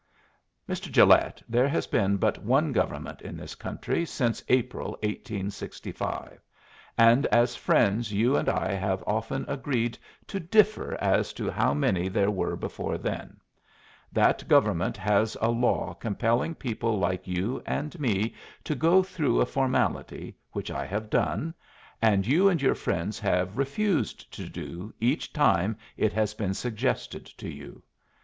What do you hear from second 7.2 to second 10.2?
as friends you and I have often agreed